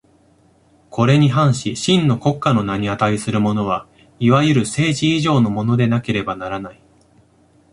[0.89, 3.85] これに反し真の国家の名に価するものは、
[4.19, 6.81] いわゆる政治以上のものでなければならない。